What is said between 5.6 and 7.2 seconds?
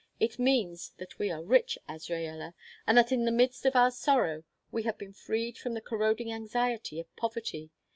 the corroding anxiety of